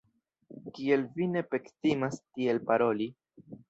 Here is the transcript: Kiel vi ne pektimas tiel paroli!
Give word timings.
Kiel 0.77 1.03
vi 1.19 1.29
ne 1.35 1.45
pektimas 1.53 2.21
tiel 2.27 2.67
paroli! 2.73 3.15